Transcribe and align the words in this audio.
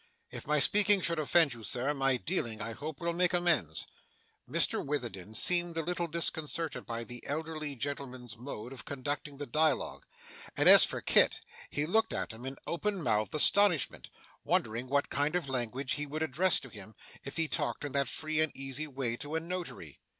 If 0.31 0.47
my 0.47 0.59
speaking 0.59 0.99
should 1.01 1.19
offend 1.19 1.53
you, 1.53 1.61
sir, 1.61 1.93
my 1.93 2.17
dealing, 2.17 2.59
I 2.59 2.71
hope, 2.71 2.99
will 2.99 3.13
make 3.13 3.33
amends.' 3.35 3.85
Mr 4.49 4.83
Witherden 4.83 5.35
seemed 5.35 5.77
a 5.77 5.83
little 5.83 6.07
disconcerted 6.07 6.87
by 6.87 7.03
the 7.03 7.23
elderly 7.27 7.75
gentleman's 7.75 8.35
mode 8.35 8.73
of 8.73 8.83
conducting 8.83 9.37
the 9.37 9.45
dialogue; 9.45 10.07
and 10.57 10.67
as 10.67 10.85
for 10.85 11.01
Kit, 11.01 11.41
he 11.69 11.85
looked 11.85 12.13
at 12.13 12.33
him 12.33 12.47
in 12.47 12.57
open 12.65 13.03
mouthed 13.03 13.35
astonishment: 13.35 14.09
wondering 14.43 14.87
what 14.87 15.11
kind 15.11 15.35
of 15.35 15.47
language 15.47 15.93
he 15.93 16.07
would 16.07 16.23
address 16.23 16.59
to 16.61 16.69
him, 16.69 16.95
if 17.23 17.37
he 17.37 17.47
talked 17.47 17.85
in 17.85 17.91
that 17.91 18.07
free 18.09 18.39
and 18.41 18.57
easy 18.57 18.87
way 18.87 19.15
to 19.17 19.35
a 19.35 19.39
Notary. 19.39 19.99